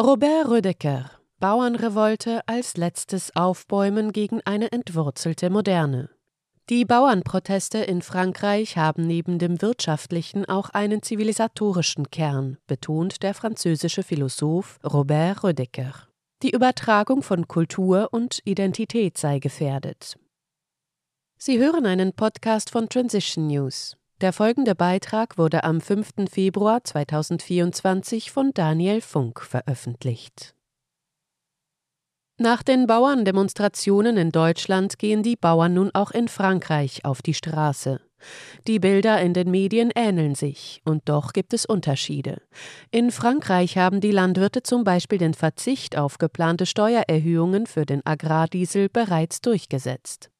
Robert 0.00 0.48
Rödecker 0.48 1.10
Bauernrevolte 1.38 2.40
als 2.48 2.78
letztes 2.78 3.36
Aufbäumen 3.36 4.12
gegen 4.12 4.40
eine 4.46 4.72
entwurzelte 4.72 5.50
Moderne. 5.50 6.08
Die 6.70 6.86
Bauernproteste 6.86 7.76
in 7.76 8.00
Frankreich 8.00 8.78
haben 8.78 9.06
neben 9.06 9.38
dem 9.38 9.60
wirtschaftlichen 9.60 10.46
auch 10.46 10.70
einen 10.70 11.02
zivilisatorischen 11.02 12.10
Kern, 12.10 12.56
betont 12.66 13.22
der 13.22 13.34
französische 13.34 14.02
Philosoph 14.02 14.78
Robert 14.82 15.44
Rödecker. 15.44 15.92
Die 16.42 16.52
Übertragung 16.52 17.22
von 17.22 17.46
Kultur 17.46 18.08
und 18.12 18.40
Identität 18.46 19.18
sei 19.18 19.40
gefährdet. 19.40 20.16
Sie 21.36 21.58
hören 21.58 21.84
einen 21.84 22.14
Podcast 22.14 22.70
von 22.70 22.88
Transition 22.88 23.46
News. 23.46 23.98
Der 24.22 24.32
folgende 24.32 24.76
Beitrag 24.76 25.36
wurde 25.36 25.64
am 25.64 25.80
5. 25.80 26.30
Februar 26.30 26.84
2024 26.84 28.30
von 28.30 28.52
Daniel 28.54 29.00
Funk 29.00 29.40
veröffentlicht. 29.40 30.54
Nach 32.38 32.62
den 32.62 32.86
Bauerndemonstrationen 32.86 34.16
in 34.16 34.30
Deutschland 34.30 35.00
gehen 35.00 35.24
die 35.24 35.34
Bauern 35.34 35.74
nun 35.74 35.90
auch 35.92 36.12
in 36.12 36.28
Frankreich 36.28 37.04
auf 37.04 37.20
die 37.20 37.34
Straße. 37.34 38.00
Die 38.68 38.78
Bilder 38.78 39.20
in 39.20 39.34
den 39.34 39.50
Medien 39.50 39.90
ähneln 39.96 40.36
sich, 40.36 40.82
und 40.84 41.08
doch 41.08 41.32
gibt 41.32 41.52
es 41.52 41.66
Unterschiede. 41.66 42.42
In 42.92 43.10
Frankreich 43.10 43.76
haben 43.76 44.00
die 44.00 44.12
Landwirte 44.12 44.62
zum 44.62 44.84
Beispiel 44.84 45.18
den 45.18 45.34
Verzicht 45.34 45.98
auf 45.98 46.18
geplante 46.18 46.66
Steuererhöhungen 46.66 47.66
für 47.66 47.86
den 47.86 48.06
Agrardiesel 48.06 48.88
bereits 48.88 49.40
durchgesetzt. 49.40 50.31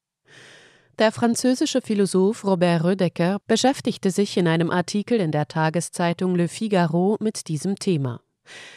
Der 1.02 1.10
französische 1.10 1.80
Philosoph 1.82 2.44
Robert 2.44 2.84
Rödecker 2.84 3.40
beschäftigte 3.48 4.12
sich 4.12 4.36
in 4.36 4.46
einem 4.46 4.70
Artikel 4.70 5.18
in 5.18 5.32
der 5.32 5.48
Tageszeitung 5.48 6.36
Le 6.36 6.46
Figaro 6.46 7.16
mit 7.18 7.48
diesem 7.48 7.74
Thema. 7.74 8.20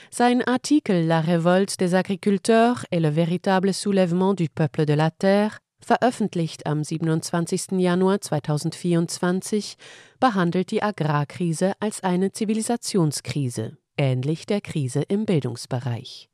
Sein 0.10 0.42
Artikel 0.42 1.06
La 1.06 1.22
révolte 1.22 1.78
des 1.78 1.94
agriculteurs 1.94 2.84
et 2.90 3.00
le 3.00 3.12
véritable 3.12 3.74
soulèvement 3.74 4.34
du 4.34 4.50
peuple 4.50 4.88
de 4.88 4.96
la 4.96 5.12
terre, 5.12 5.60
veröffentlicht 5.86 6.66
am 6.66 6.84
27. 6.84 7.74
Januar 7.74 8.20
2024, 8.20 9.76
behandelt 10.20 10.72
die 10.72 10.82
Agrarkrise 10.82 11.74
als 11.80 12.02
eine 12.02 12.32
Zivilisationskrise, 12.32 13.78
ähnlich 13.98 14.46
der 14.46 14.62
Krise 14.62 15.02
im 15.02 15.26
Bildungsbereich. 15.26 16.30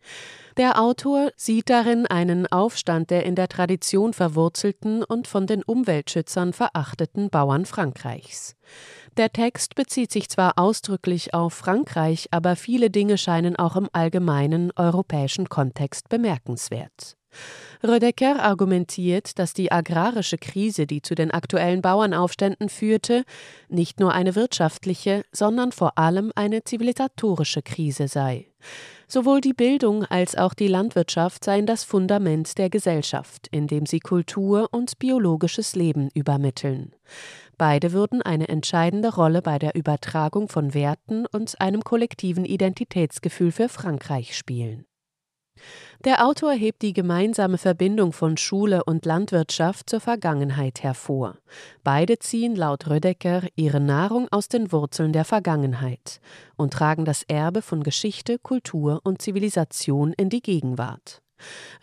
Der 0.57 0.81
Autor 0.81 1.31
sieht 1.37 1.69
darin 1.69 2.05
einen 2.05 2.45
Aufstand 2.47 3.09
der 3.09 3.25
in 3.25 3.35
der 3.35 3.47
Tradition 3.47 4.13
verwurzelten 4.13 5.03
und 5.03 5.27
von 5.27 5.47
den 5.47 5.63
Umweltschützern 5.63 6.53
verachteten 6.53 7.29
Bauern 7.29 7.65
Frankreichs. 7.65 8.55
Der 9.17 9.31
Text 9.31 9.75
bezieht 9.75 10.11
sich 10.11 10.29
zwar 10.29 10.57
ausdrücklich 10.57 11.33
auf 11.33 11.53
Frankreich, 11.53 12.27
aber 12.31 12.55
viele 12.55 12.89
Dinge 12.89 13.17
scheinen 13.17 13.55
auch 13.55 13.75
im 13.75 13.89
allgemeinen 13.93 14.71
europäischen 14.75 15.47
Kontext 15.49 16.09
bemerkenswert. 16.09 17.17
Rödecker 17.83 18.43
argumentiert, 18.43 19.39
dass 19.39 19.53
die 19.53 19.71
agrarische 19.71 20.37
Krise, 20.37 20.85
die 20.85 21.01
zu 21.01 21.15
den 21.15 21.31
aktuellen 21.31 21.81
Bauernaufständen 21.81 22.69
führte, 22.69 23.23
nicht 23.69 23.99
nur 23.99 24.13
eine 24.13 24.35
wirtschaftliche, 24.35 25.23
sondern 25.31 25.71
vor 25.71 25.97
allem 25.97 26.31
eine 26.35 26.63
zivilisatorische 26.63 27.61
Krise 27.63 28.07
sei. 28.07 28.47
Sowohl 29.07 29.41
die 29.41 29.53
Bildung 29.53 30.05
als 30.05 30.37
auch 30.37 30.53
die 30.53 30.67
Landwirtschaft 30.67 31.43
seien 31.43 31.65
das 31.65 31.83
Fundament 31.83 32.57
der 32.57 32.69
Gesellschaft, 32.69 33.47
indem 33.51 33.85
sie 33.85 33.99
Kultur 33.99 34.69
und 34.71 34.99
biologisches 34.99 35.75
Leben 35.75 36.09
übermitteln. 36.13 36.95
Beide 37.57 37.91
würden 37.91 38.21
eine 38.21 38.47
entscheidende 38.47 39.13
Rolle 39.13 39.41
bei 39.41 39.59
der 39.59 39.75
Übertragung 39.75 40.47
von 40.47 40.73
Werten 40.73 41.25
und 41.25 41.59
einem 41.59 41.81
kollektiven 41.81 42.45
Identitätsgefühl 42.45 43.51
für 43.51 43.69
Frankreich 43.69 44.37
spielen. 44.37 44.85
Der 46.03 46.25
Autor 46.25 46.53
hebt 46.53 46.81
die 46.81 46.93
gemeinsame 46.93 47.57
Verbindung 47.57 48.11
von 48.11 48.37
Schule 48.37 48.83
und 48.83 49.05
Landwirtschaft 49.05 49.89
zur 49.89 49.99
Vergangenheit 49.99 50.81
hervor. 50.81 51.37
Beide 51.83 52.17
ziehen 52.17 52.55
laut 52.55 52.89
Rödecker 52.89 53.43
ihre 53.55 53.79
Nahrung 53.79 54.27
aus 54.31 54.47
den 54.47 54.71
Wurzeln 54.71 55.13
der 55.13 55.25
Vergangenheit 55.25 56.19
und 56.57 56.73
tragen 56.73 57.05
das 57.05 57.23
Erbe 57.23 57.61
von 57.61 57.83
Geschichte, 57.83 58.39
Kultur 58.39 59.01
und 59.03 59.21
Zivilisation 59.21 60.13
in 60.13 60.29
die 60.29 60.41
Gegenwart. 60.41 61.21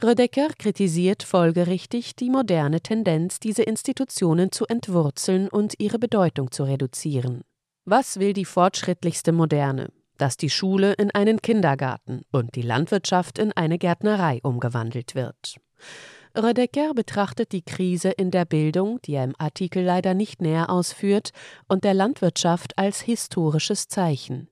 Rödecker 0.03 0.49
kritisiert 0.59 1.23
folgerichtig 1.23 2.17
die 2.17 2.31
moderne 2.31 2.81
Tendenz, 2.81 3.41
diese 3.41 3.63
Institutionen 3.63 4.53
zu 4.53 4.67
entwurzeln 4.67 5.49
und 5.49 5.75
ihre 5.79 5.99
Bedeutung 5.99 6.51
zu 6.51 6.65
reduzieren. 6.65 7.43
Was 7.85 8.21
will 8.21 8.33
die 8.33 8.45
fortschrittlichste 8.45 9.33
Moderne? 9.33 9.89
Dass 10.19 10.37
die 10.37 10.51
Schule 10.51 10.93
in 10.93 11.11
einen 11.11 11.41
Kindergarten 11.41 12.23
und 12.31 12.55
die 12.55 12.63
Landwirtschaft 12.63 13.39
in 13.39 13.53
eine 13.53 13.79
Gärtnerei 13.79 14.41
umgewandelt 14.43 15.15
wird. 15.15 15.57
Rödecker 16.37 16.93
betrachtet 16.95 17.53
die 17.53 17.63
Krise 17.63 18.11
in 18.11 18.31
der 18.31 18.45
Bildung, 18.45 19.01
die 19.03 19.15
er 19.15 19.25
im 19.25 19.35
Artikel 19.39 19.83
leider 19.83 20.15
nicht 20.15 20.43
näher 20.43 20.71
ausführt, 20.71 21.31
und 21.67 21.85
der 21.85 21.95
Landwirtschaft 21.95 22.79
als 22.79 23.01
historisches 23.01 23.89
Zeichen. 23.89 24.49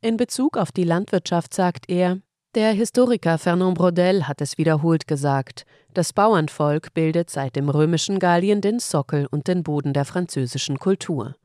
In 0.00 0.16
Bezug 0.16 0.56
auf 0.56 0.72
die 0.72 0.84
Landwirtschaft 0.84 1.54
sagt 1.54 1.88
er, 1.88 2.20
der 2.58 2.72
Historiker 2.72 3.38
Fernand 3.38 3.78
Brodel 3.78 4.26
hat 4.26 4.40
es 4.40 4.58
wiederholt 4.58 5.06
gesagt, 5.06 5.64
das 5.94 6.12
Bauernvolk 6.12 6.92
bildet 6.92 7.30
seit 7.30 7.54
dem 7.54 7.68
römischen 7.68 8.18
Gallien 8.18 8.60
den 8.60 8.80
Sockel 8.80 9.28
und 9.30 9.46
den 9.46 9.62
Boden 9.62 9.92
der 9.92 10.04
französischen 10.04 10.80
Kultur. 10.80 11.36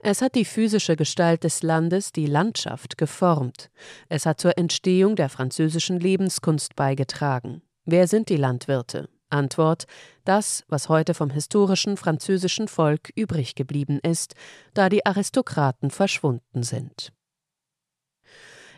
Es 0.00 0.22
hat 0.22 0.34
die 0.34 0.46
physische 0.46 0.96
Gestalt 0.96 1.44
des 1.44 1.62
Landes, 1.62 2.12
die 2.12 2.24
Landschaft, 2.24 2.96
geformt. 2.96 3.68
Es 4.08 4.24
hat 4.24 4.40
zur 4.40 4.56
Entstehung 4.56 5.16
der 5.16 5.28
französischen 5.28 6.00
Lebenskunst 6.00 6.74
beigetragen. 6.76 7.60
Wer 7.84 8.08
sind 8.08 8.30
die 8.30 8.38
Landwirte? 8.38 9.10
Antwort: 9.28 9.84
Das, 10.24 10.64
was 10.68 10.88
heute 10.88 11.12
vom 11.12 11.28
historischen 11.28 11.98
französischen 11.98 12.68
Volk 12.68 13.10
übrig 13.14 13.54
geblieben 13.54 14.00
ist, 14.02 14.32
da 14.72 14.88
die 14.88 15.04
Aristokraten 15.04 15.90
verschwunden 15.90 16.62
sind. 16.62 17.12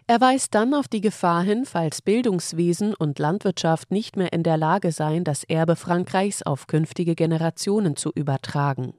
Er 0.08 0.20
weist 0.20 0.54
dann 0.54 0.72
auf 0.72 0.86
die 0.86 1.00
Gefahr 1.00 1.42
hin, 1.42 1.64
falls 1.64 2.00
Bildungswesen 2.00 2.94
und 2.94 3.18
Landwirtschaft 3.18 3.90
nicht 3.90 4.16
mehr 4.16 4.32
in 4.32 4.44
der 4.44 4.56
Lage 4.56 4.92
seien, 4.92 5.24
das 5.24 5.42
Erbe 5.42 5.74
Frankreichs 5.74 6.44
auf 6.44 6.68
künftige 6.68 7.16
Generationen 7.16 7.96
zu 7.96 8.12
übertragen. 8.14 8.94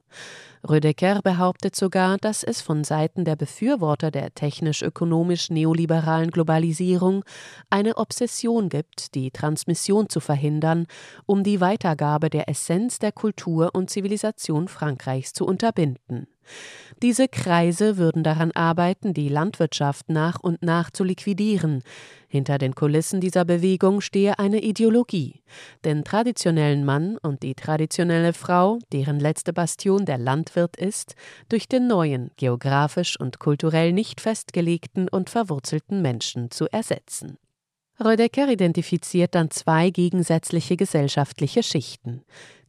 Rödecker 0.68 1.22
behauptet 1.22 1.74
sogar, 1.74 2.18
dass 2.18 2.42
es 2.42 2.60
von 2.60 2.84
Seiten 2.84 3.24
der 3.24 3.36
Befürworter 3.36 4.10
der 4.10 4.34
technisch-ökonomisch 4.34 5.48
neoliberalen 5.48 6.30
Globalisierung 6.30 7.24
eine 7.70 7.96
Obsession 7.96 8.68
gibt, 8.68 9.14
die 9.14 9.30
Transmission 9.30 10.10
zu 10.10 10.20
verhindern, 10.20 10.86
um 11.24 11.42
die 11.42 11.62
Weitergabe 11.62 12.28
der 12.28 12.50
Essenz 12.50 12.98
der 12.98 13.12
Kultur 13.12 13.70
und 13.72 13.88
Zivilisation 13.88 14.68
Frankreichs 14.68 15.32
zu 15.32 15.46
unterbinden. 15.46 16.26
Diese 17.02 17.28
Kreise 17.28 17.96
würden 17.96 18.24
daran 18.24 18.50
arbeiten, 18.52 19.14
die 19.14 19.28
Landwirtschaft 19.28 20.08
nach 20.08 20.40
und 20.40 20.62
nach 20.62 20.90
zu 20.90 21.04
liquidieren. 21.04 21.82
Hinter 22.26 22.58
den 22.58 22.74
Kulissen 22.74 23.20
dieser 23.20 23.44
Bewegung 23.44 24.00
stehe 24.00 24.38
eine 24.38 24.60
Ideologie. 24.60 25.42
Den 25.84 26.04
traditionellen 26.04 26.84
Mann 26.84 27.16
und 27.18 27.42
die 27.42 27.54
traditionelle 27.54 28.32
Frau, 28.32 28.78
deren 28.92 29.20
letzte 29.20 29.52
Bastion 29.52 30.04
der 30.04 30.18
Landwirt 30.18 30.76
ist, 30.76 31.14
durch 31.48 31.68
den 31.68 31.86
neuen, 31.86 32.30
geografisch 32.36 33.18
und 33.18 33.38
kulturell 33.38 33.92
nicht 33.92 34.20
festgelegten 34.20 35.08
und 35.08 35.30
verwurzelten 35.30 36.02
Menschen 36.02 36.50
zu 36.50 36.66
ersetzen. 36.66 37.38
Rödecker 38.00 38.48
identifiziert 38.48 39.34
dann 39.34 39.50
zwei 39.50 39.90
gegensätzliche 39.90 40.76
gesellschaftliche 40.76 41.64
Schichten 41.64 42.22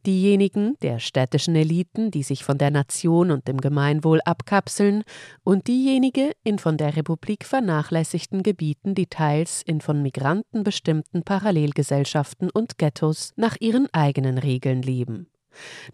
diejenigen 0.06 0.76
der 0.82 0.98
städtischen 0.98 1.54
Eliten, 1.56 2.10
die 2.10 2.22
sich 2.22 2.44
von 2.44 2.58
der 2.58 2.70
Nation 2.70 3.30
und 3.30 3.48
dem 3.48 3.60
Gemeinwohl 3.60 4.20
abkapseln, 4.24 5.04
und 5.44 5.66
diejenige 5.66 6.32
in 6.44 6.58
von 6.58 6.76
der 6.76 6.96
Republik 6.96 7.44
vernachlässigten 7.44 8.42
Gebieten, 8.42 8.94
die 8.94 9.06
teils 9.06 9.62
in 9.62 9.80
von 9.80 10.02
Migranten 10.02 10.64
bestimmten 10.64 11.22
Parallelgesellschaften 11.22 12.50
und 12.50 12.78
Ghettos 12.78 13.32
nach 13.36 13.56
ihren 13.60 13.88
eigenen 13.92 14.38
Regeln 14.38 14.82
leben. 14.82 15.28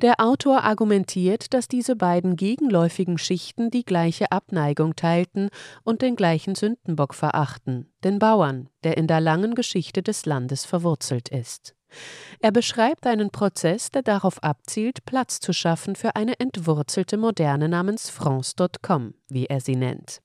Der 0.03 0.21
Autor 0.21 0.65
argumentiert, 0.65 1.55
dass 1.55 1.69
diese 1.69 1.97
beiden 1.97 2.37
gegenläufigen 2.37 3.19
Schichten 3.19 3.71
die 3.71 3.85
gleiche 3.85 4.31
Abneigung 4.33 4.97
teilten 4.97 5.49
und 5.83 6.03
den 6.03 6.17
gleichen 6.17 6.55
Sündenbock 6.55 7.15
verachten, 7.15 7.91
den 8.05 8.19
Bauern, 8.19 8.69
der 8.85 8.97
in 8.97 9.07
der 9.07 9.21
langen 9.21 9.55
Geschichte 9.55 10.03
des 10.03 10.27
Landes 10.27 10.65
verwurzelt 10.65 11.29
ist. 11.29 11.76
Er 12.41 12.53
beschreibt 12.53 13.07
einen 13.07 13.31
Prozess, 13.31 13.91
der 13.91 14.03
darauf 14.03 14.43
abzielt, 14.43 15.05
Platz 15.07 15.41
zu 15.41 15.53
schaffen 15.53 15.97
für 15.97 16.17
eine 16.17 16.39
entwurzelte 16.39 17.17
Moderne 17.17 17.69
namens 17.69 18.11
France.com, 18.11 19.15
wie 19.29 19.47
er 19.47 19.61
sie 19.61 19.77
nennt. 19.77 20.21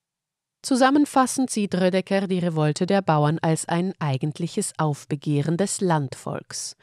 Zusammenfassend 0.64 1.50
sieht 1.50 1.74
Rödecker 1.74 2.28
die 2.28 2.38
Revolte 2.38 2.86
der 2.86 3.02
Bauern 3.02 3.40
als 3.42 3.68
ein 3.68 3.94
eigentliches 4.00 4.74
Aufbegehren 4.78 5.58
des 5.58 5.82
Landvolks. 5.82 6.76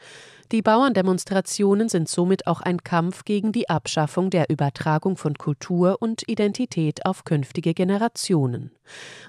Die 0.51 0.63
Bauerndemonstrationen 0.63 1.89
sind 1.89 2.09
somit 2.09 2.47
auch 2.47 2.61
ein 2.61 2.83
Kampf 2.83 3.23
gegen 3.23 3.51
die 3.51 3.69
Abschaffung 3.69 4.31
der 4.31 4.49
Übertragung 4.49 5.15
von 5.15 5.35
Kultur 5.35 5.97
und 5.99 6.27
Identität 6.27 7.05
auf 7.05 7.23
künftige 7.23 7.75
Generationen. 7.75 8.71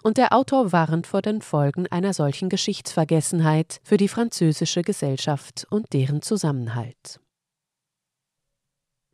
Und 0.03 0.17
der 0.17 0.33
Autor 0.33 0.73
warnt 0.73 1.07
vor 1.07 1.21
den 1.21 1.43
Folgen 1.43 1.87
einer 1.89 2.15
solchen 2.15 2.49
Geschichtsvergessenheit 2.49 3.81
für 3.83 3.99
die 3.99 4.09
französische 4.09 4.81
Gesellschaft 4.81 5.67
und 5.69 5.93
deren 5.93 6.23
Zusammenhalt. 6.23 7.21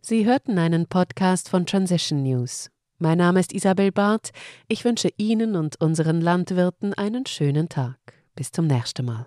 Sie 0.01 0.25
hörten 0.25 0.59
einen 0.59 0.87
Podcast 0.87 1.49
von 1.49 1.67
Transition 1.67 2.23
News. 2.23 2.71
Mein 2.99 3.19
Name 3.19 3.41
ist 3.41 3.53
Isabel 3.53 3.91
Barth. 3.91 4.31
Ich 4.69 4.85
wünsche 4.85 5.11
Ihnen 5.17 5.57
und 5.57 5.81
unseren 5.81 6.21
Landwirten 6.21 6.95
einen 6.95 7.27
schönen 7.27 7.69
Tag. 7.69 7.99
Bis 8.37 8.53
zum 8.53 8.69
nächsten 8.69 9.05
Mal. 9.05 9.27